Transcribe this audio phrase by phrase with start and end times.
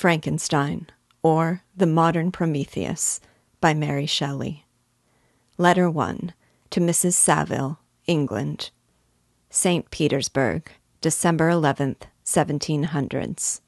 [0.00, 0.86] Frankenstein,
[1.22, 3.20] or The Modern Prometheus
[3.60, 4.64] by Mary Shelley.
[5.58, 6.32] Letter 1
[6.70, 7.12] to Mrs.
[7.12, 8.70] Saville, England.
[9.50, 9.90] St.
[9.90, 10.72] Petersburg,
[11.02, 13.60] December 11th, 1700s.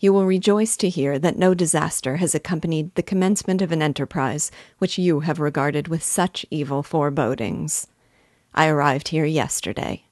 [0.00, 4.50] You will rejoice to hear that no disaster has accompanied the commencement of an enterprise
[4.78, 7.86] which you have regarded with such evil forebodings.
[8.56, 10.02] I arrived here yesterday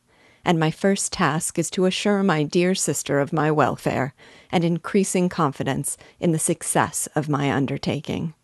[0.44, 4.14] and my first task is to assure my dear sister of my welfare
[4.52, 8.34] and increasing confidence in the success of my undertaking.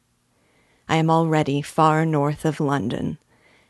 [0.89, 3.19] I am already far north of London,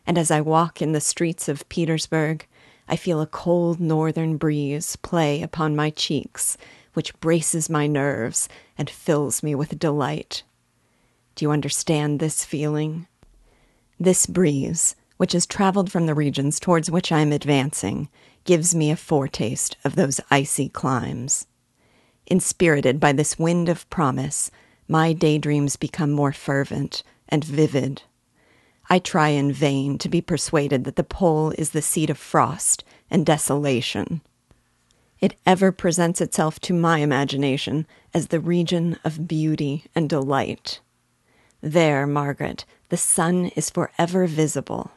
[0.07, 2.47] and as I walk in the streets of Petersburg,
[2.89, 6.57] I feel a cold northern breeze play upon my cheeks,
[6.95, 8.49] which braces my nerves
[8.79, 10.45] and fills me with delight.
[11.35, 13.07] Do you understand this feeling?
[14.01, 18.09] This breeze, which has traveled from the regions towards which I am advancing,
[18.45, 21.47] gives me a foretaste of those icy climes.
[22.31, 24.51] Inspirited by this wind of promise,
[24.87, 28.03] my daydreams become more fervent and vivid.
[28.89, 32.85] I try in vain to be persuaded that the pole is the seat of frost
[33.11, 34.21] and desolation.
[35.21, 40.81] It ever presents itself to my imagination as the region of beauty and delight.
[41.61, 44.93] There, Margaret, the sun is forever visible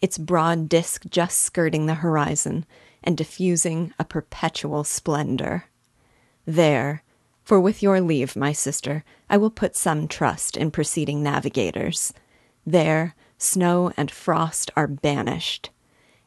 [0.00, 2.64] its broad disk just skirting the horizon
[3.02, 5.64] and diffusing a perpetual splendor.
[6.46, 7.02] There,
[7.42, 12.12] for with your leave, my sister, I will put some trust in preceding navigators.
[12.64, 15.70] There, snow and frost are banished,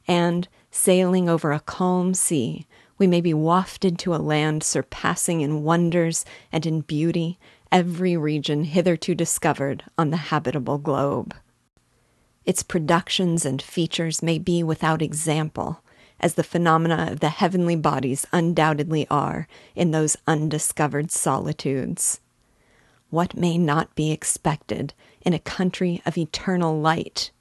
[0.08, 5.64] and, sailing over a calm sea, we may be wafted to a land surpassing in
[5.64, 7.40] wonders and in beauty
[7.72, 11.34] every region hitherto discovered on the habitable globe.
[12.46, 15.82] Its productions and features may be without example,
[16.20, 22.20] as the phenomena of the heavenly bodies undoubtedly are in those undiscovered solitudes.
[23.10, 27.32] What may not be expected in a country of eternal light?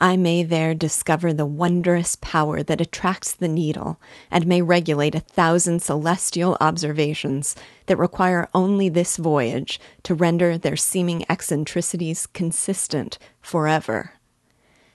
[0.00, 4.00] I may there discover the wondrous power that attracts the needle,
[4.30, 7.56] and may regulate a thousand celestial observations
[7.86, 14.12] that require only this voyage to render their seeming eccentricities consistent forever.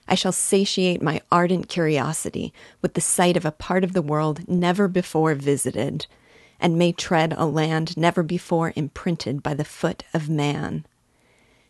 [0.07, 4.47] I shall satiate my ardent curiosity with the sight of a part of the world
[4.47, 6.07] never before visited,
[6.59, 10.85] and may tread a land never before imprinted by the foot of man.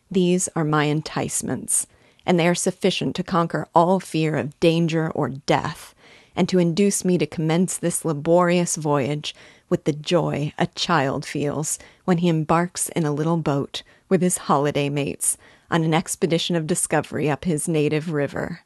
[0.09, 1.87] These are my enticements,
[2.25, 5.95] and they are sufficient to conquer all fear of danger or death,
[6.35, 9.35] and to induce me to commence this laborious voyage
[9.69, 14.37] with the joy a child feels when he embarks in a little boat with his
[14.37, 15.37] holiday mates
[15.73, 18.61] on an expedition of discovery up his native river.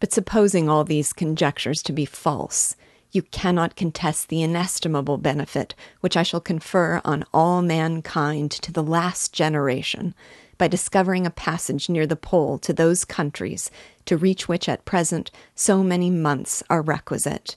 [0.00, 2.74] But supposing all these conjectures to be false,
[3.12, 8.82] you cannot contest the inestimable benefit which I shall confer on all mankind to the
[8.82, 10.14] last generation
[10.56, 13.70] by discovering a passage near the pole to those countries
[14.06, 17.56] to reach which at present so many months are requisite,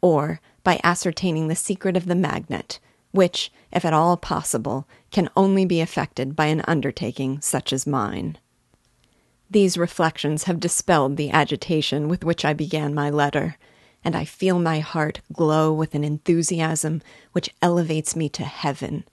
[0.00, 2.80] or by ascertaining the secret of the magnet,
[3.14, 8.36] which, if at all possible, can only be effected by an undertaking such as mine.
[9.48, 13.56] These reflections have dispelled the agitation with which I began my letter,
[14.02, 19.04] and I feel my heart glow with an enthusiasm which elevates me to heaven.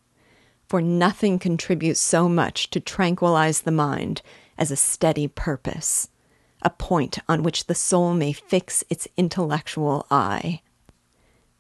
[0.68, 4.24] For nothing contributes so much to tranquilize the mind
[4.58, 6.10] as a steady purpose,
[6.64, 10.62] a point on which the soul may fix its intellectual eye.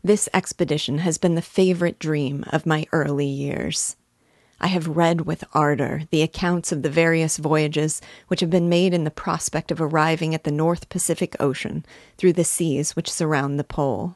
[0.03, 3.95] This expedition has been the favorite dream of my early years.
[4.59, 8.95] I have read with ardor the accounts of the various voyages which have been made
[8.95, 11.85] in the prospect of arriving at the North Pacific Ocean
[12.17, 14.16] through the seas which surround the pole.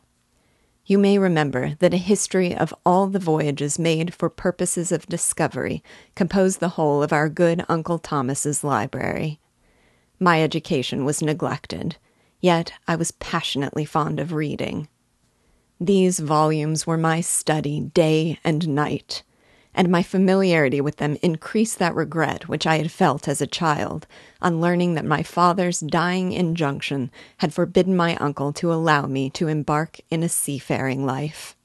[0.88, 5.84] You may remember that a history of all the voyages made for purposes of discovery
[6.16, 9.40] composed the whole of our good Uncle Thomas's library.
[10.20, 11.98] My education was neglected,
[12.40, 14.88] yet I was passionately fond of reading.
[15.80, 19.24] These volumes were my study day and night,
[19.74, 24.08] and my familiarity with them increased that regret which I had felt as a child
[24.42, 29.50] on learning that my father's dying injunction had forbidden my uncle to allow me to
[29.50, 31.58] embark in a seafaring life.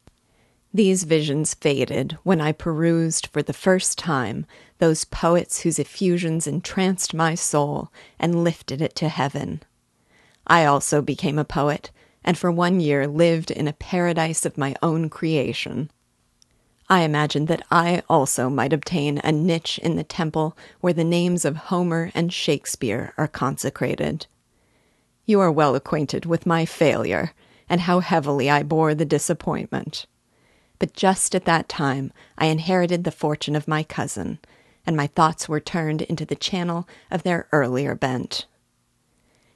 [0.74, 4.44] These visions faded when I perused for the first time
[4.78, 9.62] those poets whose effusions entranced my soul and lifted it to heaven.
[10.48, 11.90] I also became a poet
[12.24, 15.90] and for one year lived in a paradise of my own creation.
[16.88, 21.44] I imagined that I also might obtain a niche in the temple where the names
[21.44, 24.26] of Homer and Shakespeare are consecrated.
[25.24, 27.32] You are well acquainted with my failure,
[27.68, 30.06] and how heavily I bore the disappointment.
[30.80, 34.40] but just at that time I inherited the fortune of my cousin,
[34.84, 38.46] and my thoughts were turned into the channel of their earlier bent.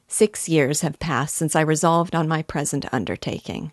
[0.09, 3.73] Six years have passed since I resolved on my present undertaking.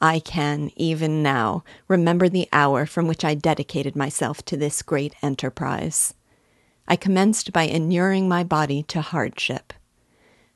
[0.00, 5.14] I can, even now, remember the hour from which I dedicated myself to this great
[5.22, 6.14] enterprise.
[6.88, 9.72] I commenced by inuring my body to hardship.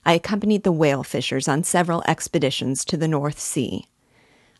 [0.05, 3.87] I accompanied the whale fishers on several expeditions to the North Sea.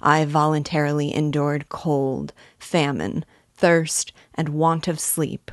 [0.01, 5.51] I voluntarily endured cold, famine, thirst, and want of sleep.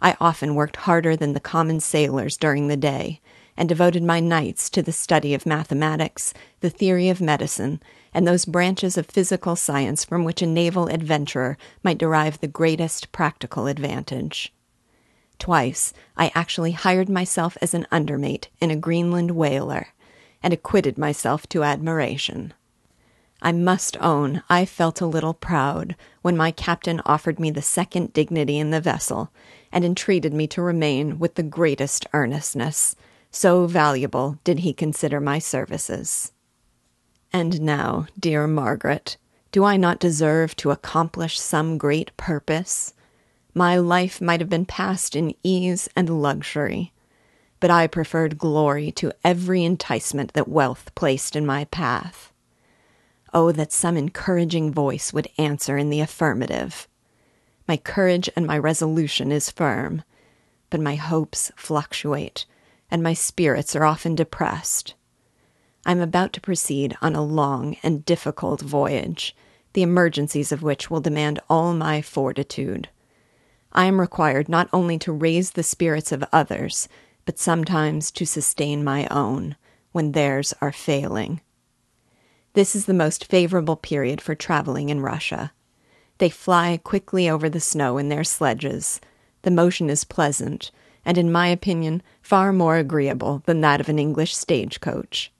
[0.00, 3.20] I often worked harder than the common sailors during the day,
[3.56, 7.80] and devoted my nights to the study of mathematics, the theory of medicine,
[8.12, 13.12] and those branches of physical science from which a naval adventurer might derive the greatest
[13.12, 14.52] practical advantage.
[15.38, 19.88] Twice I actually hired myself as an undermate in a Greenland whaler,
[20.42, 22.54] and acquitted myself to admiration.
[23.42, 28.12] I must own I felt a little proud when my captain offered me the second
[28.12, 29.30] dignity in the vessel,
[29.70, 32.96] and entreated me to remain with the greatest earnestness,
[33.30, 36.32] so valuable did he consider my services.
[37.32, 39.16] And now, dear Margaret,
[39.52, 42.94] do I not deserve to accomplish some great purpose?
[43.54, 46.92] My life might have been passed in ease and luxury,
[47.58, 52.32] but I preferred glory to every enticement that wealth placed in my path.
[53.32, 56.86] Oh, that some encouraging voice would answer in the affirmative.
[57.66, 60.02] My courage and my resolution is firm,
[60.70, 62.46] but my hopes fluctuate,
[62.90, 64.94] and my spirits are often depressed.
[65.84, 69.36] I am about to proceed on a long and difficult voyage,
[69.72, 72.88] the emergencies of which will demand all my fortitude.
[73.72, 76.88] I am required not only to raise the spirits of others,
[77.24, 79.56] but sometimes to sustain my own
[79.92, 81.40] when theirs are failing.
[82.54, 85.52] This is the most favorable period for traveling in Russia.
[86.18, 89.00] They fly quickly over the snow in their sledges.
[89.42, 90.70] The motion is pleasant,
[91.06, 95.32] and in my opinion, far more agreeable than that of an English stagecoach.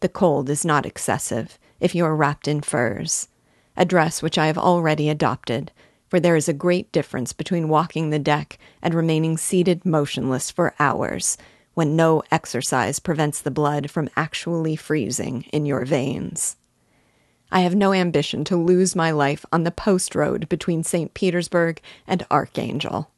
[0.00, 3.28] The cold is not excessive if you are wrapped in furs,
[3.76, 5.70] a dress which I have already adopted,
[6.08, 10.74] for there is a great difference between walking the deck and remaining seated motionless for
[10.80, 11.38] hours
[11.74, 16.56] when no exercise prevents the blood from actually freezing in your veins.
[17.52, 21.14] I have no ambition to lose my life on the post road between St.
[21.14, 23.10] Petersburg and Archangel.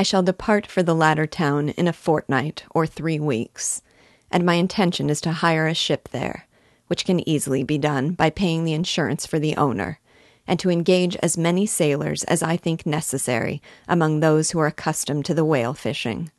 [0.00, 3.82] I shall depart for the latter town in a fortnight or three weeks,
[4.30, 6.46] and my intention is to hire a ship there,
[6.86, 10.00] which can easily be done by paying the insurance for the owner,
[10.46, 15.26] and to engage as many sailors as I think necessary among those who are accustomed
[15.26, 16.30] to the whale fishing.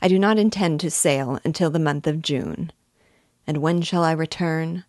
[0.00, 2.72] I do not intend to sail until the month of June.
[3.46, 4.84] And when shall I return?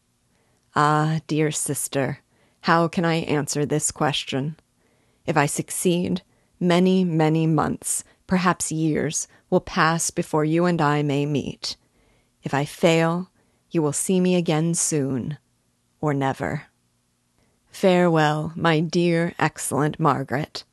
[0.78, 2.20] Ah, dear sister,
[2.62, 4.56] how can I answer this question?
[5.26, 6.22] If I succeed,
[6.62, 11.76] many, many months, perhaps years, will pass before you and I may meet.
[12.44, 13.30] If I fail,
[13.72, 15.38] you will see me again soon,
[16.00, 16.68] or never.
[17.72, 20.64] Farewell, my dear, excellent Margaret.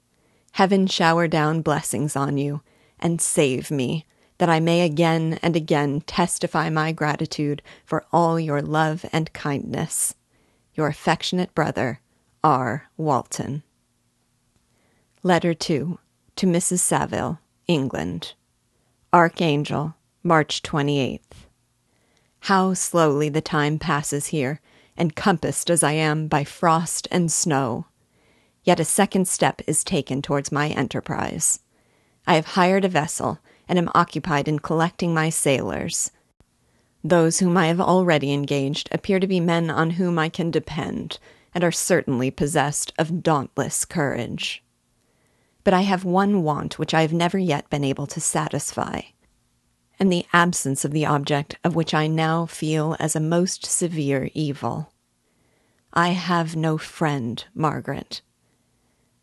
[0.52, 2.60] Heaven shower down blessings on you,
[3.00, 4.04] and save me
[4.38, 10.14] that I may again and again testify my gratitude for all your love and kindness.
[10.74, 12.00] Your affectionate brother,
[12.42, 12.88] R.
[12.96, 13.62] Walton.
[15.24, 15.98] Letter 2
[16.36, 16.78] to Mrs.
[16.78, 18.34] Saville, England.
[19.12, 21.48] Archangel, March 28th.
[22.42, 24.60] How slowly the time passes here,
[24.96, 27.86] encompassed as I am by frost and snow.
[28.62, 31.58] Yet a second step is taken towards my enterprise.
[32.24, 36.12] I have hired a vessel and am occupied in collecting my sailors.
[37.02, 41.18] Those whom I have already engaged appear to be men on whom I can depend,
[41.52, 44.62] and are certainly possessed of dauntless courage.
[45.64, 49.00] But I have one want which I have never yet been able to satisfy,
[49.98, 54.30] and the absence of the object of which I now feel as a most severe
[54.34, 54.92] evil.
[55.92, 58.22] I have no friend, Margaret.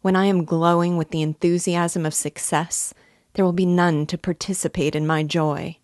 [0.02, 2.94] When I am glowing with the enthusiasm of success,
[3.34, 5.78] there will be none to participate in my joy.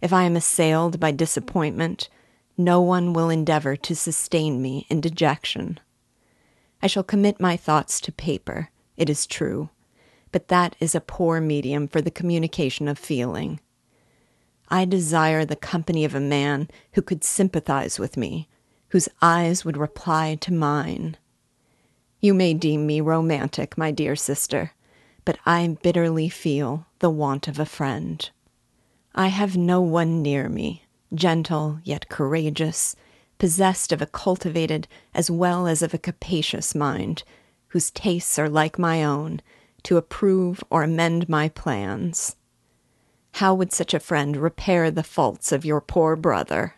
[0.00, 2.08] If I am assailed by disappointment,
[2.56, 5.80] no one will endeavor to sustain me in dejection.
[6.82, 8.70] I shall commit my thoughts to paper,
[9.00, 9.70] it is true,
[10.30, 13.58] but that is a poor medium for the communication of feeling.
[14.68, 18.48] I desire the company of a man who could sympathize with me,
[18.90, 21.16] whose eyes would reply to mine.
[22.20, 24.70] You may deem me romantic, my dear sister
[25.24, 28.28] but I bitterly feel the want of a friend.
[29.14, 32.96] I have no one near me, gentle yet courageous,
[33.38, 37.22] possessed of a cultivated as well as of a capacious mind,
[37.70, 39.40] whose tastes are like my own,
[39.82, 42.36] to approve or amend my plans.
[43.34, 46.74] How would such a friend repair the faults of your poor brother?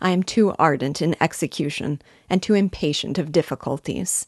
[0.00, 2.00] I am too ardent in execution
[2.30, 4.26] and too impatient of difficulties.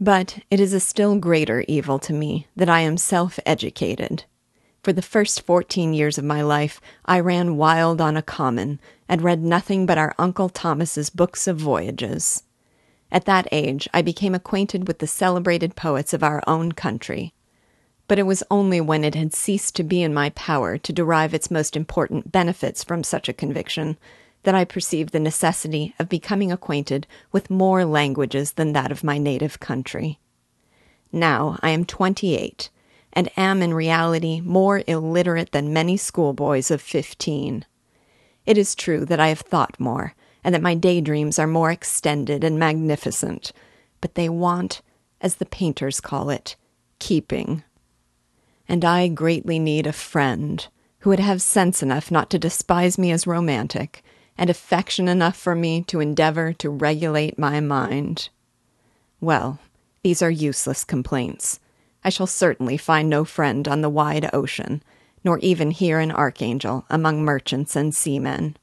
[0.00, 4.24] But it is a still greater evil to me that I am self educated.
[4.82, 9.20] For the first fourteen years of my life, I ran wild on a common, and
[9.20, 12.44] read nothing but our Uncle Thomas's books of voyages.
[13.12, 17.32] At that age, I became acquainted with the celebrated poets of our own country.
[18.06, 21.32] But it was only when it had ceased to be in my power to derive
[21.32, 23.98] its most important benefits from such a conviction
[24.42, 29.18] that I perceived the necessity of becoming acquainted with more languages than that of my
[29.18, 30.18] native country.
[31.12, 32.70] Now I am twenty eight,
[33.12, 37.64] and am in reality more illiterate than many schoolboys of fifteen.
[38.46, 42.44] It is true that I have thought more, and that my daydreams are more extended
[42.44, 43.52] and magnificent,
[44.00, 44.82] but they want,
[45.20, 46.56] as the painters call it,
[46.98, 47.62] keeping.
[48.68, 50.66] And I greatly need a friend
[51.00, 54.02] who would have sense enough not to despise me as romantic,
[54.36, 58.28] and affection enough for me to endeavor to regulate my mind.
[59.20, 59.58] Well,
[60.02, 61.60] these are useless complaints.
[62.02, 64.82] I shall certainly find no friend on the wide ocean,
[65.22, 68.56] nor even here in Archangel among merchants and seamen.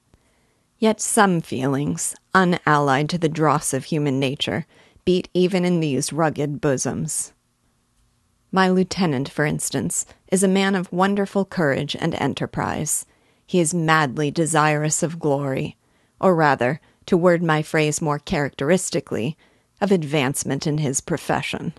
[0.79, 4.65] Yet some feelings, unallied to the dross of human nature,
[5.05, 7.33] beat even in these rugged bosoms.
[8.51, 13.05] My lieutenant, for instance, is a man of wonderful courage and enterprise.
[13.45, 15.77] He is madly desirous of glory,
[16.21, 19.37] or rather, to word my phrase more characteristically,
[19.81, 21.73] of advancement in his profession.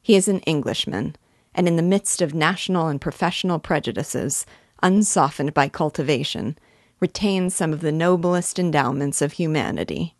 [0.00, 1.16] He is an Englishman,
[1.54, 4.46] and in the midst of national and professional prejudices,
[4.82, 6.58] unsoftened by cultivation,
[7.00, 10.14] retains some of the noblest endowments of humanity.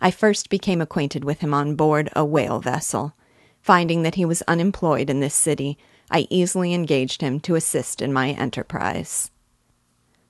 [0.00, 3.14] I first became acquainted with him on board a whale vessel.
[3.60, 5.78] Finding that he was unemployed in this city,
[6.10, 9.30] I easily engaged him to assist in my enterprise.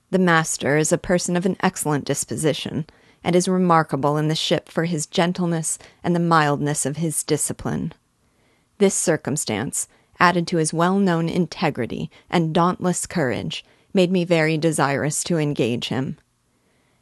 [0.09, 2.85] The master is a person of an excellent disposition,
[3.23, 7.93] and is remarkable in the ship for his gentleness and the mildness of his discipline.
[8.79, 9.87] This circumstance,
[10.19, 13.63] added to his well known integrity and dauntless courage,
[13.93, 16.17] made me very desirous to engage him.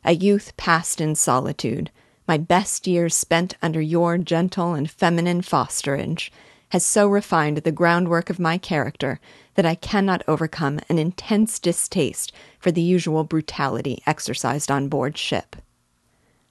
[0.04, 1.92] A youth passed in solitude,
[2.28, 6.32] my best years spent under your gentle and feminine fosterage,
[6.70, 9.20] has so refined the groundwork of my character
[9.56, 15.56] that I cannot overcome an intense distaste for the usual brutality exercised on board ship.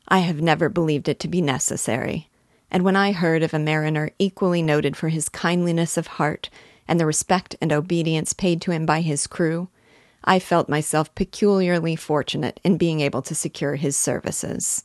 [0.08, 2.28] I have never believed it to be necessary,
[2.70, 6.50] and when I heard of a mariner equally noted for his kindliness of heart
[6.88, 9.68] and the respect and obedience paid to him by his crew,
[10.28, 14.84] I felt myself peculiarly fortunate in being able to secure his services.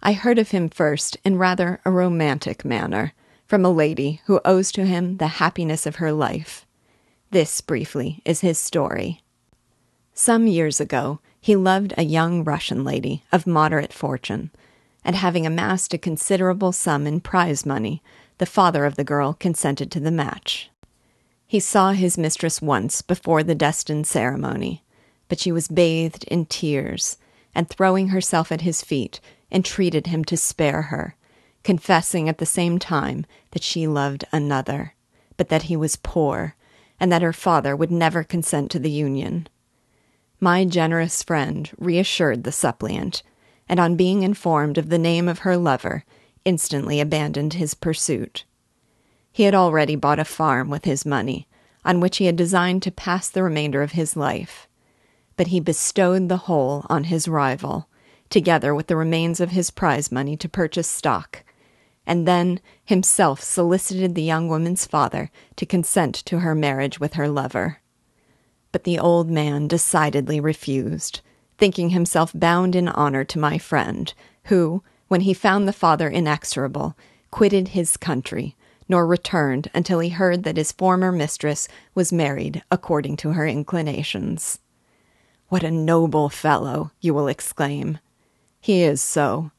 [0.00, 3.14] I heard of him first in rather a romantic manner
[3.48, 6.66] from a lady who owes to him the happiness of her life.
[7.32, 9.22] This, briefly, is his story.
[10.14, 14.52] Some years ago, he loved a young Russian lady of moderate fortune,
[15.04, 18.04] and having amassed a considerable sum in prize money,
[18.38, 20.70] the father of the girl consented to the match.
[21.46, 24.82] He saw his mistress once before the destined ceremony,
[25.28, 27.18] but she was bathed in tears,
[27.54, 29.20] and throwing herself at his feet,
[29.52, 31.16] entreated him to spare her,
[31.62, 34.94] confessing at the same time that she loved another,
[35.36, 36.56] but that he was poor,
[36.98, 39.48] and that her father would never consent to the union.
[40.40, 43.22] My generous friend reassured the suppliant,
[43.68, 46.04] and on being informed of the name of her lover,
[46.44, 48.44] instantly abandoned his pursuit.
[49.34, 51.48] He had already bought a farm with his money,
[51.84, 54.68] on which he had designed to pass the remainder of his life,
[55.36, 57.88] but he bestowed the whole on his rival,
[58.30, 61.42] together with the remains of his prize money to purchase stock,
[62.06, 67.26] and then himself solicited the young woman's father to consent to her marriage with her
[67.26, 67.80] lover.
[68.70, 71.22] But the old man decidedly refused,
[71.58, 74.14] thinking himself bound in honor to my friend,
[74.44, 76.96] who, when he found the father inexorable,
[77.32, 78.54] quitted his country,
[78.94, 84.60] nor returned until he heard that his former mistress was married according to her inclinations.
[85.48, 87.98] What a noble fellow, you will exclaim.
[88.60, 89.50] He is so.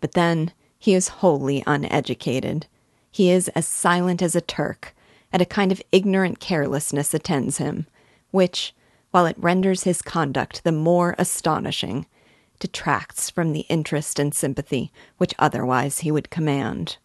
[0.00, 2.68] But then he is wholly uneducated.
[3.10, 4.94] He is as silent as a Turk,
[5.30, 7.86] and a kind of ignorant carelessness attends him,
[8.30, 8.74] which,
[9.10, 12.06] while it renders his conduct the more astonishing,
[12.58, 16.96] detracts from the interest and sympathy which otherwise he would command.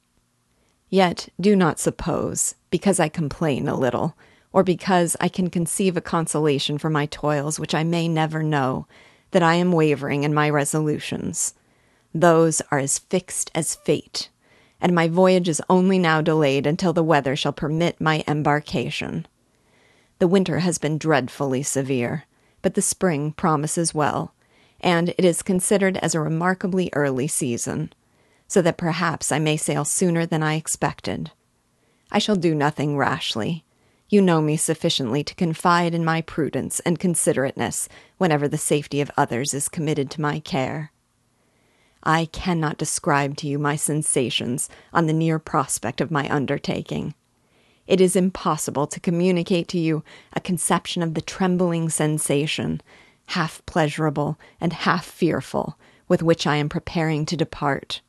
[0.90, 4.16] Yet do not suppose, because I complain a little,
[4.54, 8.88] or because I can conceive a consolation for my toils which I may never know,
[9.32, 11.54] that I am wavering in my resolutions.
[12.14, 14.30] Those are as fixed as fate,
[14.80, 19.28] and my voyage is only now delayed until the weather shall permit my embarkation.
[20.20, 22.24] The winter has been dreadfully severe,
[22.62, 24.34] but the spring promises well,
[24.80, 27.92] and it is considered as a remarkably early season,
[28.48, 31.32] so that perhaps I may sail sooner than I expected.
[32.12, 33.64] I shall do nothing rashly.
[34.08, 39.12] You know me sufficiently to confide in my prudence and considerateness whenever the safety of
[39.18, 40.92] others is committed to my care.
[42.04, 47.16] I cannot describe to you my sensations on the near prospect of my undertaking.
[47.88, 52.82] It is impossible to communicate to you a conception of the trembling sensation,
[53.28, 58.02] half pleasurable and half fearful, with which I am preparing to depart.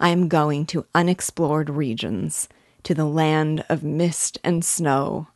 [0.00, 2.48] I am going to unexplored regions,
[2.82, 5.28] to the land of mist and snow.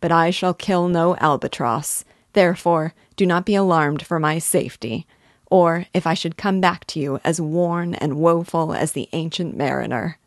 [0.00, 5.06] But I shall kill no albatross, therefore do not be alarmed for my safety,
[5.50, 9.56] or if I should come back to you as worn and woeful as the ancient
[9.56, 10.18] mariner.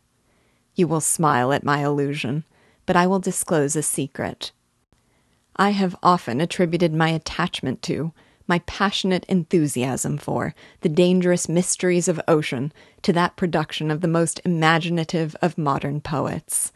[0.74, 2.44] You will smile at my illusion,
[2.86, 4.52] but I will disclose a secret.
[5.56, 8.12] I have often attributed my attachment to,
[8.52, 14.42] my passionate enthusiasm for, the dangerous mysteries of ocean to that production of the most
[14.44, 16.70] imaginative of modern poets.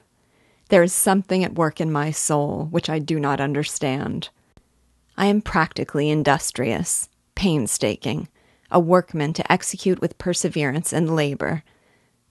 [0.71, 4.31] There is something at work in my soul which I do not understand.
[5.19, 8.29] I am practically industrious, painstaking,
[8.71, 11.63] a workman to execute with perseverance and labor.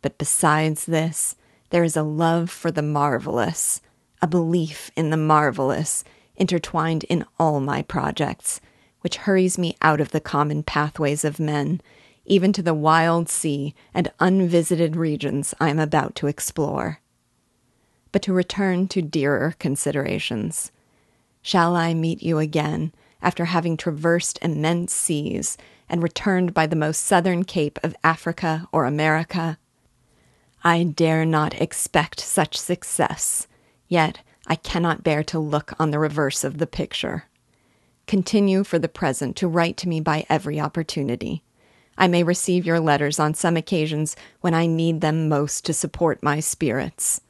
[0.01, 1.35] But besides this,
[1.69, 3.79] there is a love for the marvelous,
[4.23, 6.03] a belief in the marvelous,
[6.35, 8.59] intertwined in all my projects,
[9.05, 11.79] which hurries me out of the common pathways of men,
[12.25, 17.01] even to the wild sea and unvisited regions I am about to explore.
[18.12, 20.71] But to return to dearer considerations.
[21.43, 25.55] Shall I meet you again after having traversed immense seas
[25.88, 29.59] and returned by the most southern cape of Africa or America?
[30.63, 33.45] I dare not expect such success,
[33.88, 37.25] yet I cannot bear to look on the reverse of the picture.
[38.08, 41.44] Continue for the present to write to me by every opportunity.
[41.98, 46.22] I may receive your letters on some occasions when I need them most to support
[46.22, 47.22] my spirits.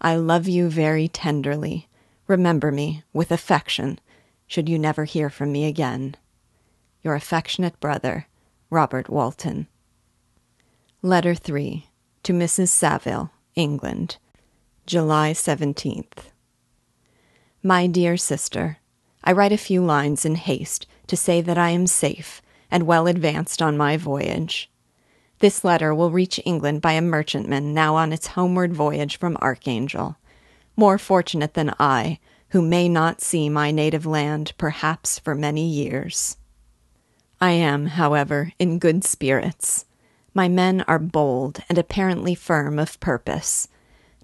[0.00, 1.88] I love you very tenderly.
[2.26, 3.98] Remember me with affection,
[4.46, 6.16] should you never hear from me again.
[7.02, 8.26] Your affectionate brother,
[8.70, 9.66] Robert Walton.
[11.02, 11.88] Letter 3
[12.22, 12.68] to Mrs.
[12.68, 14.16] Saville, England,
[14.86, 16.30] July 17th.
[17.62, 18.78] My dear sister,
[19.26, 23.08] I write a few lines in haste to say that I am safe and well
[23.08, 24.70] advanced on my voyage.
[25.40, 30.16] This letter will reach England by a merchantman now on its homeward voyage from Archangel,
[30.76, 36.36] more fortunate than I, who may not see my native land perhaps for many years.
[37.40, 39.86] I am, however, in good spirits.
[40.34, 43.66] My men are bold and apparently firm of purpose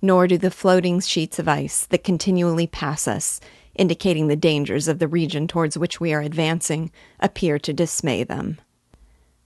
[0.02, 3.40] nor do the floating sheets of ice that continually pass us,
[3.74, 8.60] indicating the dangers of the region towards which we are advancing, appear to dismay them.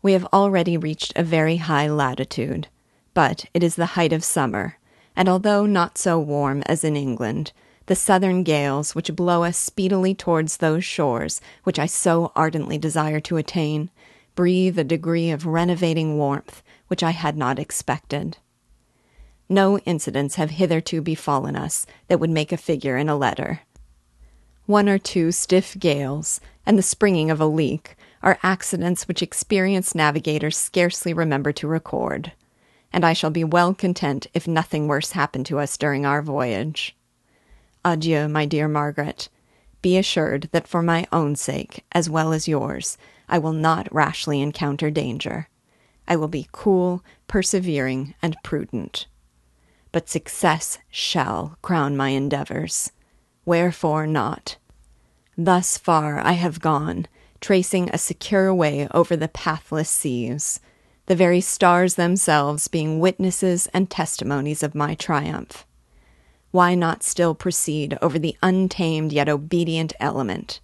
[0.02, 2.68] We have already reached a very high latitude,
[3.14, 4.78] but it is the height of summer,
[5.14, 7.52] and although not so warm as in England,
[7.86, 13.20] the southern gales which blow us speedily towards those shores which I so ardently desire
[13.20, 13.90] to attain
[14.34, 18.38] breathe a degree of renovating warmth which I had not expected.
[19.48, 23.60] No incidents have hitherto befallen us that would make a figure in a letter.
[24.66, 29.94] One or two stiff gales, and the springing of a leak, are accidents which experienced
[29.94, 32.32] navigators scarcely remember to record,
[32.92, 36.96] and I shall be well content if nothing worse happen to us during our voyage.
[37.84, 39.28] Adieu, my dear Margaret.
[39.80, 44.42] Be assured that for my own sake, as well as yours, I will not rashly
[44.42, 45.48] encounter danger.
[46.08, 49.06] I will be cool, persevering, and prudent
[49.96, 52.92] but success shall crown my endeavors.
[53.46, 54.58] Wherefore not?
[55.38, 57.06] Thus far I have gone,
[57.40, 60.60] tracing a secure way over the pathless seas,
[61.06, 65.64] the very stars themselves being witnesses and testimonies of my triumph.
[66.50, 70.60] Why not still proceed over the untamed yet obedient element?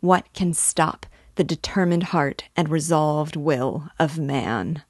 [0.00, 4.82] What can stop the determined heart and resolved will of man?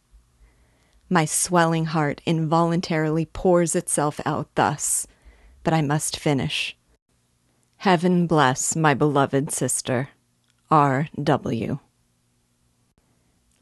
[1.08, 5.06] My swelling heart involuntarily pours itself out thus,
[5.62, 6.76] but I must finish.
[7.76, 10.08] Heaven bless my beloved sister,
[10.68, 11.08] R.
[11.22, 11.78] W.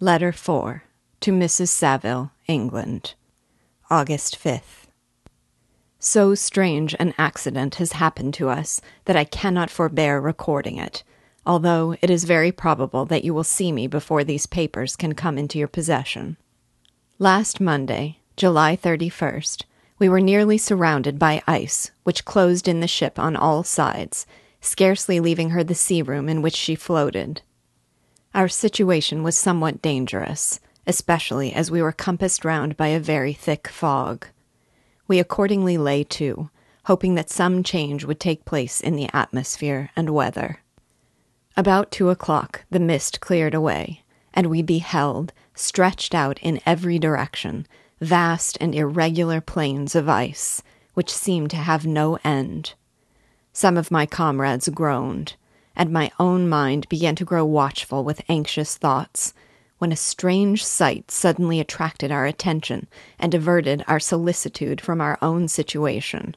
[0.00, 0.84] Letter 4
[1.20, 1.68] to Mrs.
[1.68, 3.14] Saville, England,
[3.90, 4.86] August 5th.
[5.98, 11.02] So strange an accident has happened to us that I cannot forbear recording it,
[11.44, 15.36] although it is very probable that you will see me before these papers can come
[15.36, 16.38] into your possession.
[17.20, 19.62] Last Monday, July 31st,
[20.00, 24.26] we were nearly surrounded by ice, which closed in the ship on all sides,
[24.60, 27.42] scarcely leaving her the sea room in which she floated.
[28.34, 33.68] Our situation was somewhat dangerous, especially as we were compassed round by a very thick
[33.68, 34.26] fog.
[35.06, 36.50] We accordingly lay to,
[36.86, 40.62] hoping that some change would take place in the atmosphere and weather.
[41.56, 47.66] About two o'clock, the mist cleared away, and we beheld, stretched out in every direction,
[48.00, 50.62] vast and irregular plains of ice,
[50.94, 52.74] which seemed to have no end.
[53.52, 55.36] Some of my comrades groaned,
[55.76, 59.32] and my own mind began to grow watchful with anxious thoughts,
[59.78, 62.86] when a strange sight suddenly attracted our attention
[63.18, 66.36] and diverted our solicitude from our own situation.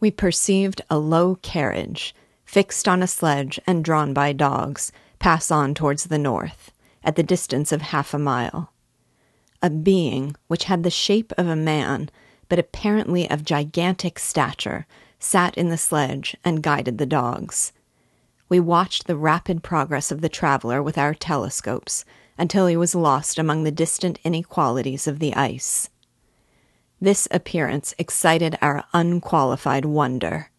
[0.00, 5.74] We perceived a low carriage, fixed on a sledge and drawn by dogs, pass on
[5.74, 6.70] towards the north,
[7.06, 8.72] at the distance of half a mile.
[9.62, 12.10] A being which had the shape of a man,
[12.48, 14.86] but apparently of gigantic stature,
[15.18, 17.72] sat in the sledge and guided the dogs.
[18.48, 22.04] We watched the rapid progress of the traveler with our telescopes
[22.38, 25.88] until he was lost among the distant inequalities of the ice.
[27.00, 30.50] This appearance excited our unqualified wonder.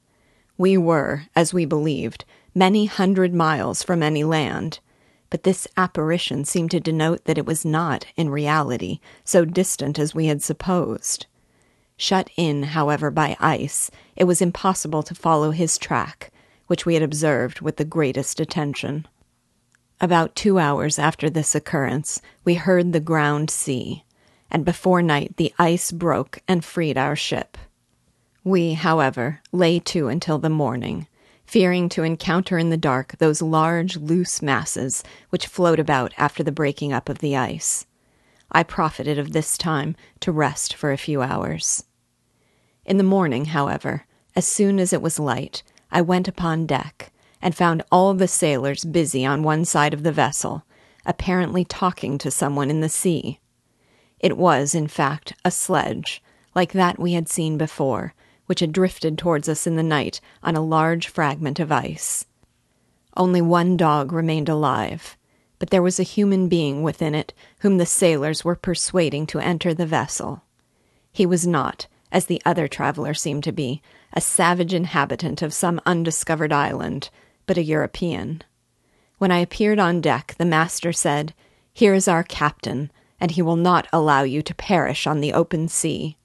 [0.57, 4.79] We were, as we believed, many hundred miles from any land,
[5.29, 10.15] but this apparition seemed to denote that it was not, in reality, so distant as
[10.15, 11.25] we had supposed.
[11.97, 16.31] Shut in, however, by ice, it was impossible to follow his track,
[16.67, 19.07] which we had observed with the greatest attention.
[19.99, 24.03] About two hours after this occurrence, we heard the ground sea,
[24.51, 27.57] and before night the ice broke and freed our ship.
[28.43, 31.07] We, however, lay to until the morning,
[31.47, 36.51] fearing to encounter in the dark those large, loose masses which float about after the
[36.51, 37.85] breaking up of the ice.
[38.51, 41.85] I profited of this time to rest for a few hours.
[42.85, 44.05] In the morning, however,
[44.35, 48.83] as soon as it was light, I went upon deck and found all the sailors
[48.83, 50.65] busy on one side of the vessel,
[51.05, 53.39] apparently talking to someone in the sea.
[54.19, 56.21] It was, in fact, a sledge,
[56.55, 58.13] like that we had seen before,
[58.47, 62.25] which had drifted towards us in the night on a large fragment of ice.
[63.15, 65.15] Only one dog remained alive,
[65.59, 69.73] but there was a human being within it whom the sailors were persuading to enter
[69.73, 70.43] the vessel.
[71.11, 73.81] He was not, as the other traveler seemed to be,
[74.13, 77.09] a savage inhabitant of some undiscovered island,
[77.45, 78.43] but a European.
[79.17, 81.33] When I appeared on deck, the master said,
[81.73, 85.67] Here is our captain, and he will not allow you to perish on the open
[85.67, 86.17] sea.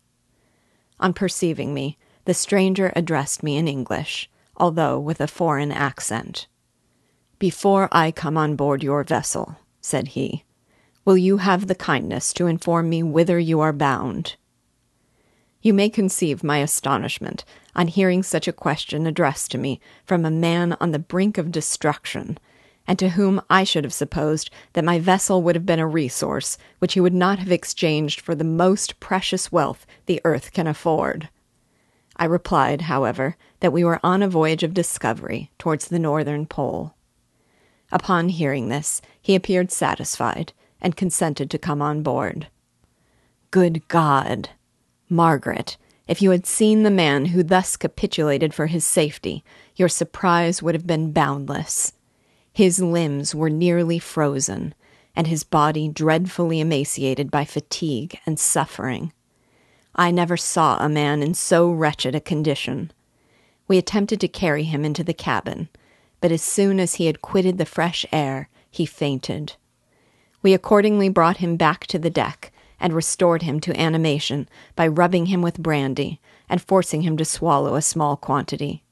[1.00, 6.46] On perceiving me, the stranger addressed me in English, although with a foreign accent.
[7.38, 10.44] Before I come on board your vessel, said he,
[11.04, 14.36] will you have the kindness to inform me whither you are bound?
[15.60, 20.30] You may conceive my astonishment on hearing such a question addressed to me from a
[20.30, 22.38] man on the brink of destruction,
[22.86, 26.58] and to whom I should have supposed that my vessel would have been a resource
[26.80, 31.28] which he would not have exchanged for the most precious wealth the earth can afford.
[32.16, 36.94] I replied, however, that we were on a voyage of discovery towards the northern pole.
[37.90, 42.48] Upon hearing this, he appeared satisfied and consented to come on board.
[43.50, 44.50] Good God!
[45.08, 45.76] Margaret,
[46.08, 49.44] if you had seen the man who thus capitulated for his safety,
[49.76, 51.92] your surprise would have been boundless.
[52.52, 54.74] His limbs were nearly frozen,
[55.14, 59.12] and his body dreadfully emaciated by fatigue and suffering.
[59.94, 62.92] I never saw a man in so wretched a condition.
[63.68, 65.68] We attempted to carry him into the cabin,
[66.20, 69.54] but as soon as he had quitted the fresh air, he fainted.
[70.40, 75.26] We accordingly brought him back to the deck and restored him to animation by rubbing
[75.26, 78.82] him with brandy and forcing him to swallow a small quantity.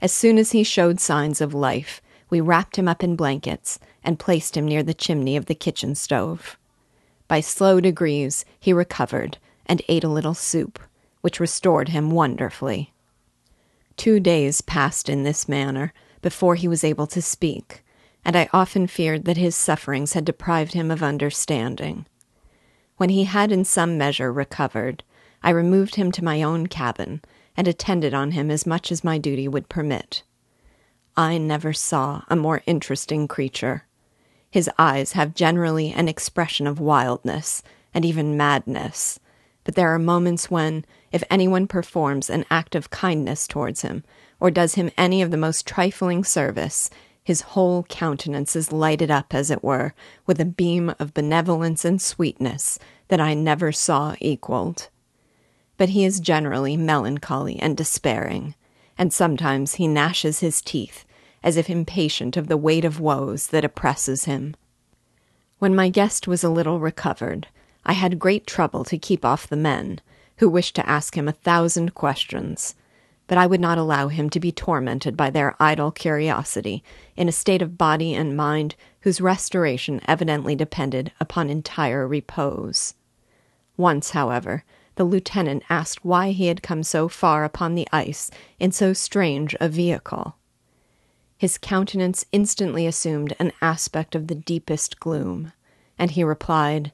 [0.00, 4.18] As soon as he showed signs of life, we wrapped him up in blankets and
[4.18, 6.56] placed him near the chimney of the kitchen stove.
[7.26, 9.38] By slow degrees, he recovered
[9.70, 10.80] and ate a little soup,
[11.20, 12.92] which restored him wonderfully.
[13.96, 17.84] Two days passed in this manner before he was able to speak,
[18.24, 22.06] and I often feared that his sufferings had deprived him of understanding.
[22.96, 25.04] When he had in some measure recovered,
[25.40, 27.22] I removed him to my own cabin
[27.56, 30.24] and attended on him as much as my duty would permit.
[31.16, 33.84] I never saw a more interesting creature.
[34.50, 37.62] His eyes have generally an expression of wildness
[37.94, 39.20] and even madness,
[39.64, 44.04] but there are moments when, if anyone performs an act of kindness towards him,
[44.38, 46.90] or does him any of the most trifling service,
[47.22, 49.94] his whole countenance is lighted up, as it were,
[50.26, 54.88] with a beam of benevolence and sweetness that I never saw equaled.
[55.76, 58.54] But he is generally melancholy and despairing,
[58.96, 61.04] and sometimes he gnashes his teeth
[61.42, 64.54] as if impatient of the weight of woes that oppresses him.
[65.58, 67.48] When my guest was a little recovered,
[67.84, 70.00] I had great trouble to keep off the men,
[70.38, 72.74] who wished to ask him a thousand questions,
[73.26, 76.82] but I would not allow him to be tormented by their idle curiosity
[77.16, 82.94] in a state of body and mind whose restoration evidently depended upon entire repose.
[83.76, 84.64] Once, however,
[84.96, 89.54] the lieutenant asked why he had come so far upon the ice in so strange
[89.60, 90.36] a vehicle.
[91.38, 95.52] His countenance instantly assumed an aspect of the deepest gloom,
[95.98, 96.92] and he replied,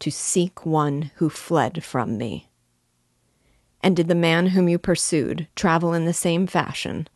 [0.00, 2.48] To seek one who fled from me.
[3.82, 7.08] And did the man whom you pursued travel in the same fashion?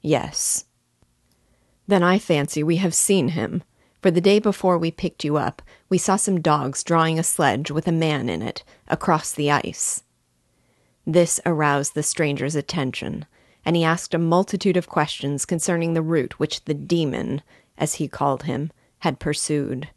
[0.00, 0.64] Yes.
[1.86, 3.62] Then I fancy we have seen him,
[4.00, 7.70] for the day before we picked you up, we saw some dogs drawing a sledge
[7.70, 10.04] with a man in it across the ice.
[11.04, 13.26] This aroused the stranger's attention,
[13.64, 17.42] and he asked a multitude of questions concerning the route which the demon,
[17.76, 19.88] as he called him, had pursued.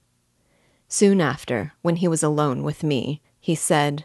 [0.93, 4.04] Soon after, when he was alone with me, he said,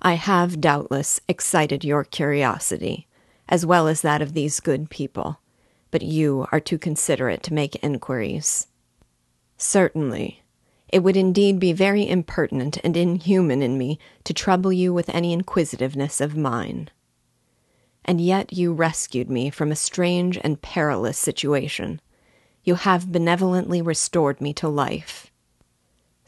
[0.00, 3.08] I have doubtless excited your curiosity,
[3.48, 5.40] as well as that of these good people,
[5.90, 8.68] but you are too considerate to make inquiries.
[9.58, 10.44] Certainly.
[10.88, 15.32] It would indeed be very impertinent and inhuman in me to trouble you with any
[15.32, 16.88] inquisitiveness of mine.
[18.04, 22.00] And yet you rescued me from a strange and perilous situation.
[22.62, 25.32] You have benevolently restored me to life.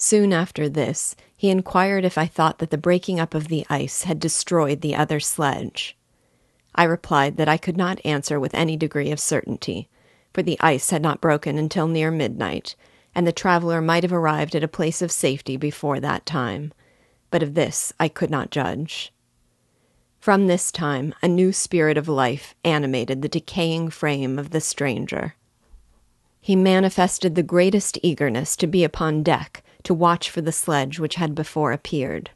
[0.01, 4.05] Soon after this, he inquired if I thought that the breaking up of the ice
[4.05, 5.97] had destroyed the other sledge.
[6.75, 9.89] I replied that I could not answer with any degree of certainty,
[10.33, 12.77] for the ice had not broken until near midnight,
[13.13, 16.73] and the traveler might have arrived at a place of safety before that time,
[17.33, 19.13] but of this I could not judge.
[20.21, 25.35] From this time, a new spirit of life animated the decaying frame of the stranger.
[26.49, 31.17] He manifested the greatest eagerness to be upon deck to watch for the sledge which
[31.17, 32.31] had before appeared.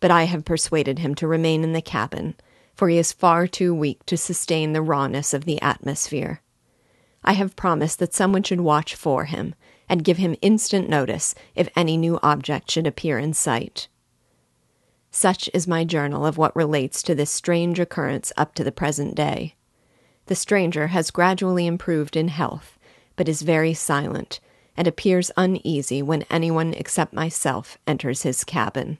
[0.00, 2.34] But I have persuaded him to remain in the cabin,
[2.74, 6.40] for he is far too weak to sustain the rawness of the atmosphere.
[7.22, 9.54] I have promised that someone should watch for him,
[9.88, 13.86] and give him instant notice if any new object should appear in sight.
[15.12, 19.14] Such is my journal of what relates to this strange occurrence up to the present
[19.14, 19.54] day.
[20.26, 22.75] The stranger has gradually improved in health,
[23.16, 24.40] but is very silent,
[24.76, 28.98] and appears uneasy when anyone except myself enters his cabin.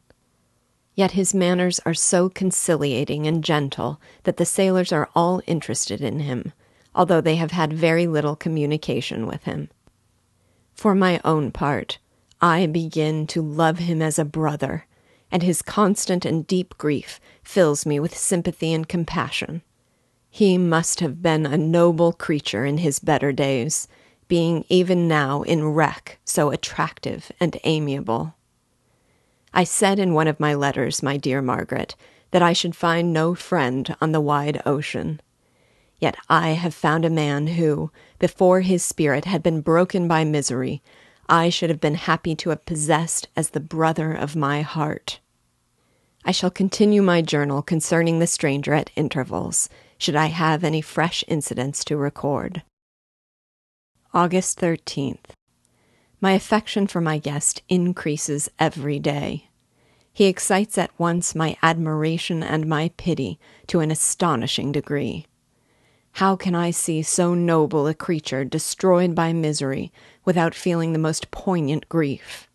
[0.94, 6.20] Yet his manners are so conciliating and gentle that the sailors are all interested in
[6.20, 6.52] him,
[6.94, 9.68] although they have had very little communication with him.
[10.72, 11.98] For my own part,
[12.40, 14.87] I begin to love him as a brother,
[15.31, 19.62] and his constant and deep grief fills me with sympathy and compassion.
[20.31, 23.88] He must have been a noble creature in his better days,
[24.28, 28.34] being even now in wreck so attractive and amiable.
[29.52, 31.94] I said in one of my letters, my dear Margaret,
[32.30, 35.20] that I should find no friend on the wide ocean.
[35.98, 40.82] Yet I have found a man who, before his spirit had been broken by misery,
[41.28, 45.20] I should have been happy to have possessed as the brother of my heart.
[46.24, 51.24] I shall continue my journal concerning the stranger at intervals, should I have any fresh
[51.28, 52.62] incidents to record.
[54.16, 55.35] August 13th.
[56.22, 59.50] My affection for my guest increases every day.
[60.11, 65.26] He excites at once my admiration and my pity to an astonishing degree.
[66.12, 69.92] How can I see so noble a creature destroyed by misery
[70.24, 72.48] without feeling the most poignant grief?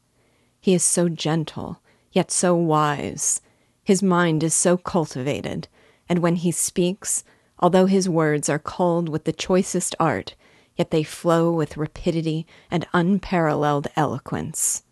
[0.59, 1.79] He is so gentle,
[2.11, 3.39] yet so wise.
[3.83, 5.67] His mind is so cultivated,
[6.09, 7.23] and when he speaks,
[7.59, 10.33] although his words are culled with the choicest art,
[10.75, 14.83] yet they flow with rapidity and unparalleled eloquence.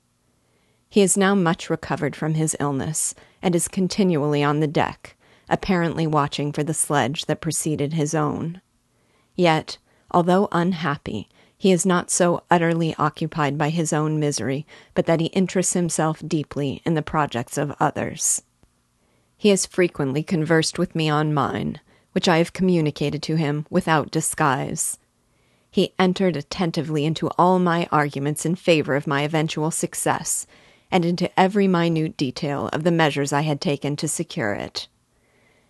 [0.90, 5.16] He is now much recovered from his illness, and is continually on the deck,
[5.48, 8.62] apparently watching for the sledge that preceded his own.
[9.36, 9.78] Yet,
[10.12, 15.28] although unhappy, he is not so utterly occupied by his own misery, but that he
[15.28, 18.42] interests himself deeply in the projects of others.
[19.38, 21.80] He has frequently conversed with me on mine,
[22.14, 24.98] which I have communicated to him without disguise.
[25.72, 30.48] He entered attentively into all my arguments in favor of my eventual success,
[30.92, 34.88] and into every minute detail of the measures I had taken to secure it.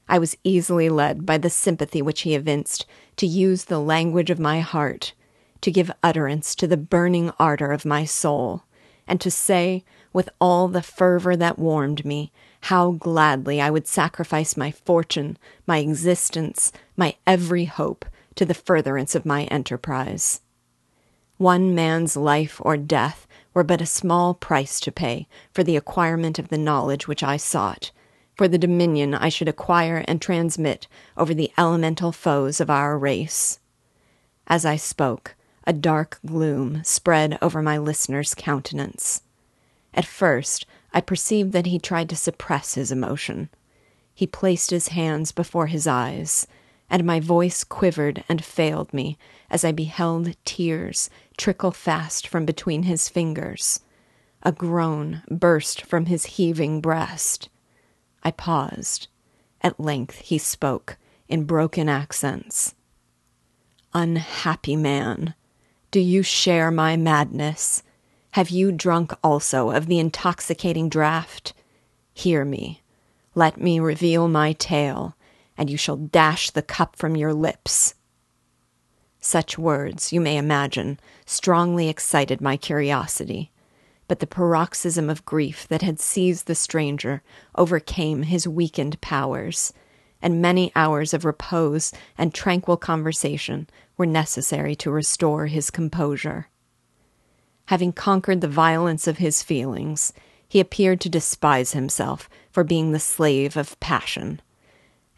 [0.08, 2.86] I was easily led by the sympathy which he evinced
[3.18, 5.14] to use the language of my heart,
[5.62, 8.64] to give utterance to the burning ardor of my soul,
[9.06, 9.84] and to say,
[10.14, 12.32] with all the fervor that warmed me,
[12.62, 19.15] how gladly I would sacrifice my fortune, my existence, my every hope to the furtherance
[19.15, 20.42] of my enterprise.
[21.38, 26.38] One man's life or death were but a small price to pay for the acquirement
[26.38, 27.92] of the knowledge which I sought,
[28.36, 30.88] for the dominion I should acquire and transmit
[31.18, 33.60] over the elemental foes of our race.
[34.48, 39.22] As I spoke, a dark gloom spread over my listener's countenance.
[39.94, 43.50] At first, I perceived that he tried to suppress his emotion.
[44.13, 46.48] He placed his hands before his eyes,
[46.89, 49.17] and my voice quivered and failed me
[49.49, 53.82] as I beheld tears trickle fast from between his fingers.
[54.43, 57.49] A groan burst from his heaving breast.
[58.23, 59.08] I paused.
[59.62, 60.97] At length he spoke
[61.28, 62.73] in broken accents.
[63.93, 65.34] Unhappy man,
[65.91, 67.84] do you share my madness?
[68.32, 71.54] Have you drunk also of the intoxicating draught?
[72.13, 72.82] Hear me.
[73.34, 75.15] Let me reveal my tale,
[75.60, 77.93] and you shall dash the cup from your lips.
[79.19, 83.52] Such words, you may imagine, strongly excited my curiosity,
[84.08, 87.22] but the paroxysm of grief that had seized the stranger
[87.56, 89.74] overcame his weakened powers,
[90.22, 96.48] and many hours of repose and tranquil conversation were necessary to restore his composure.
[97.65, 100.13] Having conquered the violence of his feelings,
[100.48, 104.41] he appeared to despise himself for being the slave of passion.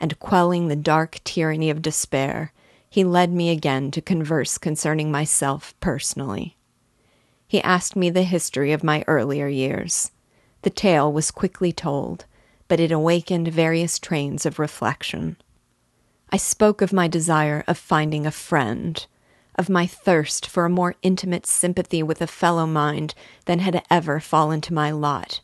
[0.02, 2.52] And quelling the dark tyranny of despair,
[2.90, 6.58] he led me again to converse concerning myself personally.
[7.48, 10.12] He asked me the history of my earlier years.
[10.64, 12.26] The tale was quickly told,
[12.68, 15.38] but it awakened various trains of reflection.
[16.32, 19.06] I spoke of my desire of finding a friend,
[19.56, 23.14] of my thirst for a more intimate sympathy with a fellow mind
[23.46, 25.42] than had ever fallen to my lot,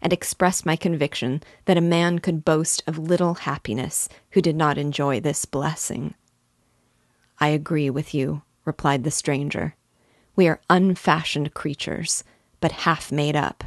[0.00, 4.78] and expressed my conviction that a man could boast of little happiness who did not
[4.78, 6.14] enjoy this blessing.
[7.40, 9.74] I agree with you, replied the stranger.
[10.36, 12.24] We are unfashioned creatures,
[12.60, 13.64] but half made up.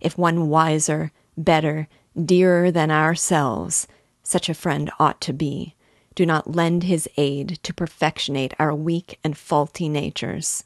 [0.00, 1.88] If one wiser, better,
[2.24, 3.86] dearer than ourselves,
[4.22, 5.74] such a friend ought to be
[6.18, 10.64] do not lend his aid to perfectionate our weak and faulty natures.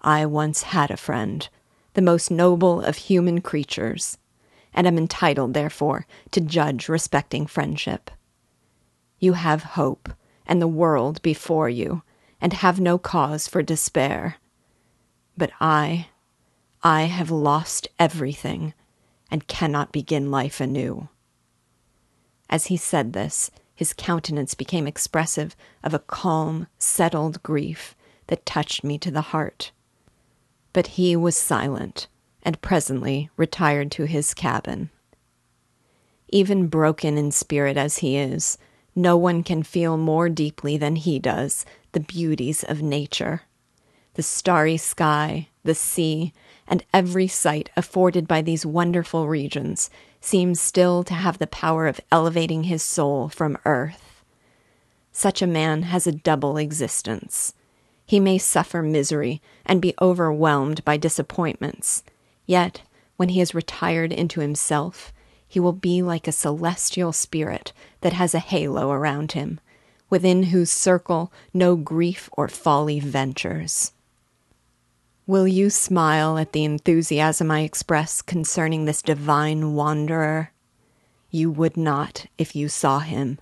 [0.00, 1.48] I once had a friend,
[1.94, 4.18] the most noble of human creatures,
[4.72, 8.10] and am entitled, therefore, to judge respecting friendship.
[9.18, 10.12] You have hope
[10.46, 12.02] and the world before you,
[12.40, 14.36] and have no cause for despair.
[15.36, 16.08] But I,
[16.82, 18.74] I have lost everything,
[19.30, 21.08] and cannot begin life anew.
[22.50, 28.84] As he said this, his countenance became expressive of a calm, settled grief that touched
[28.84, 29.72] me to the heart.
[30.74, 32.08] But he was silent,
[32.42, 34.90] and presently retired to his cabin.
[36.28, 38.58] Even broken in spirit as he is,
[38.94, 43.42] no one can feel more deeply than he does the beauties of nature.
[44.14, 46.32] The starry sky, the sea,
[46.66, 52.00] and every sight afforded by these wonderful regions seems still to have the power of
[52.10, 54.24] elevating his soul from earth.
[55.12, 57.54] Such a man has a double existence.
[58.06, 62.02] He may suffer misery and be overwhelmed by disappointments,
[62.46, 62.82] yet,
[63.16, 65.12] when he has retired into himself,
[65.46, 69.60] he will be like a celestial spirit that has a halo around him,
[70.10, 73.92] within whose circle no grief or folly ventures.
[75.26, 80.52] Will you smile at the enthusiasm I express concerning this divine wanderer?
[81.30, 83.38] You would not if you saw him.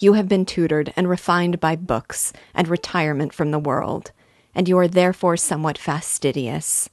[0.00, 4.12] You have been tutored and refined by books and retirement from the world,
[4.54, 6.88] and you are therefore somewhat fastidious.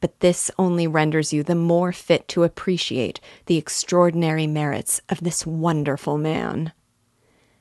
[0.00, 5.44] But this only renders you the more fit to appreciate the extraordinary merits of this
[5.44, 6.72] wonderful man.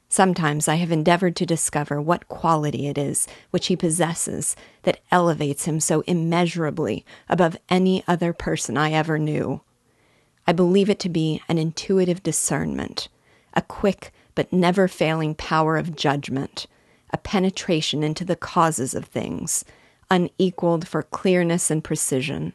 [0.08, 5.66] Sometimes I have endeavored to discover what quality it is which he possesses that elevates
[5.66, 9.62] him so immeasurably above any other person I ever knew.
[10.48, 13.08] I believe it to be an intuitive discernment,
[13.54, 16.66] a quick but never failing power of judgment,
[17.12, 19.66] a penetration into the causes of things,
[20.10, 22.54] unequaled for clearness and precision.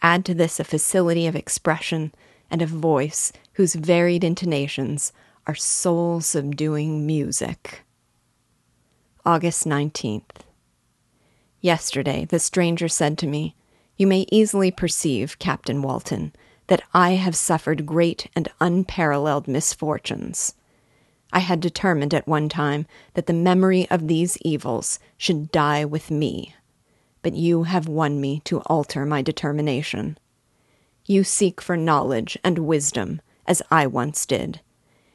[0.00, 2.14] Add to this a facility of expression
[2.50, 5.12] and a voice whose varied intonations
[5.46, 7.84] are soul subduing music.
[9.26, 10.40] August 19th.
[11.60, 13.54] Yesterday, the stranger said to me,
[13.98, 16.32] You may easily perceive, Captain Walton,
[16.68, 20.54] that I have suffered great and unparalleled misfortunes.
[21.34, 26.10] I had determined at one time that the memory of these evils should die with
[26.10, 26.54] me.
[27.24, 30.16] but you have won me to alter my determination.
[31.06, 34.60] You seek for knowledge and wisdom, as I once did,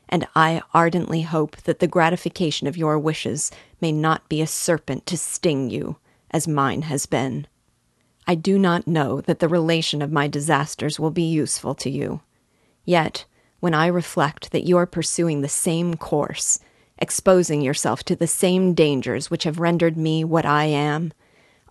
[0.10, 5.06] and I ardently hope that the gratification of your wishes may not be a serpent
[5.06, 5.98] to sting you,
[6.32, 7.46] as mine has been.
[8.28, 12.22] I do not know that the relation of my disasters will be useful to you.
[12.86, 13.26] Yet,
[13.60, 16.60] when I reflect that you are pursuing the same course,
[16.98, 21.14] exposing yourself to the same dangers which have rendered me what I am,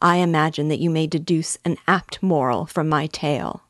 [0.01, 3.64] I imagine that you may deduce an apt moral from my tale,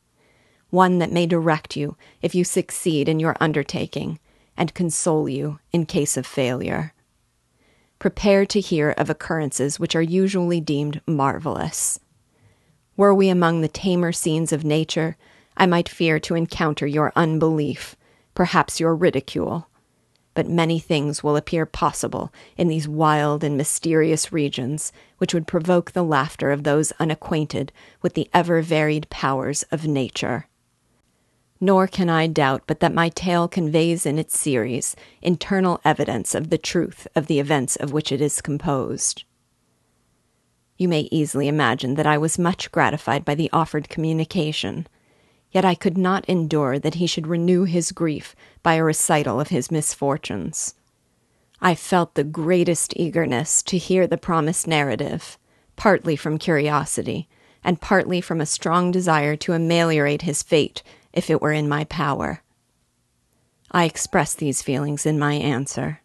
[0.69, 4.19] one that may direct you if you succeed in your undertaking,
[4.55, 6.93] and console you in case of failure.
[7.97, 11.99] Prepare to hear of occurrences which are usually deemed marvelous.
[12.95, 15.17] Were we among the tamer scenes of nature,
[15.57, 17.95] I might fear to encounter your unbelief,
[18.39, 19.67] perhaps your ridicule
[20.33, 25.91] but many things will appear possible in these wild and mysterious regions which would provoke
[25.91, 30.47] the laughter of those unacquainted with the ever varied powers of nature.
[31.59, 36.49] Nor can I doubt but that my tale conveys in its series internal evidence of
[36.49, 39.25] the truth of the events of which it is composed.
[40.77, 44.87] You may easily imagine that I was much gratified by the offered communication
[45.51, 49.47] Yet I could not endure that he should renew his grief by a recital of
[49.47, 50.75] his misfortunes.
[51.61, 55.37] I felt the greatest eagerness to hear the promised narrative,
[55.75, 57.27] partly from curiosity,
[57.63, 61.83] and partly from a strong desire to ameliorate his fate if it were in my
[61.85, 62.41] power.
[63.71, 66.01] I expressed these feelings in my answer.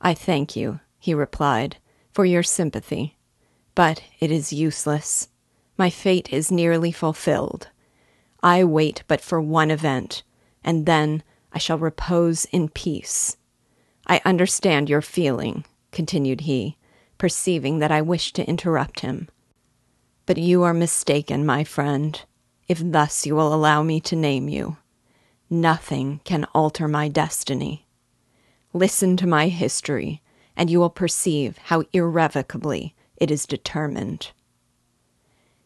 [0.00, 1.76] I thank you, he replied,
[2.12, 3.16] for your sympathy,
[3.74, 5.28] but it is useless.
[5.78, 7.68] My fate is nearly fulfilled.
[8.42, 10.22] I wait but for one event,
[10.64, 11.22] and then
[11.52, 13.36] I shall repose in peace.
[14.06, 16.76] I understand your feeling, continued he,
[17.18, 19.28] perceiving that I wished to interrupt him.
[20.26, 22.20] But you are mistaken, my friend,
[22.68, 24.76] if thus you will allow me to name you.
[25.48, 27.86] Nothing can alter my destiny.
[28.72, 30.22] Listen to my history,
[30.56, 34.32] and you will perceive how irrevocably it is determined.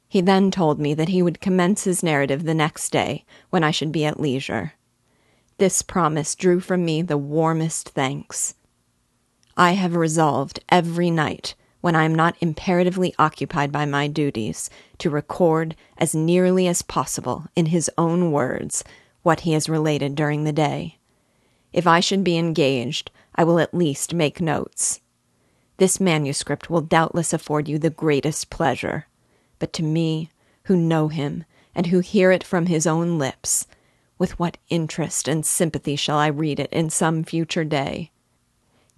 [0.09, 3.71] He then told me that he would commence his narrative the next day, when I
[3.71, 4.75] should be at leisure.
[5.59, 8.55] This promise drew from me the warmest thanks.
[9.57, 15.11] I have resolved every night, when I am not imperatively occupied by my duties, to
[15.11, 18.85] record, as nearly as possible, in his own words,
[19.23, 20.99] what he has related during the day.
[21.73, 25.01] If I should be engaged, I will at least make notes.
[25.79, 29.07] This manuscript will doubtless afford you the greatest pleasure
[29.59, 30.31] but to me,
[30.65, 31.45] who know him,
[31.75, 33.67] and who hear it from his own lips,
[34.19, 38.11] with what interest and sympathy shall I read it in some future day?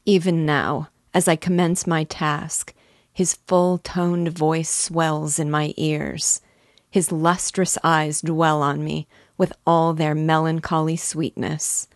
[0.04, 2.72] Even now, as I commence my task,
[3.12, 6.40] his full toned voice swells in my ears.
[6.90, 11.88] His lustrous eyes dwell on me with all their melancholy sweetness.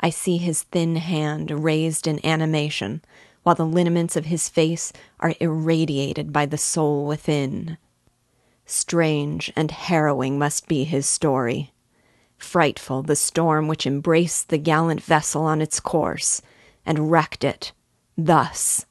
[0.00, 3.02] I see his thin hand raised in animation,
[3.42, 7.78] while the lineaments of his face are irradiated by the soul within.
[8.70, 11.72] Strange and harrowing must be his story.
[12.36, 16.42] Frightful the storm which embraced the gallant vessel on its course,
[16.84, 17.72] and wrecked it,
[18.16, 18.84] thus,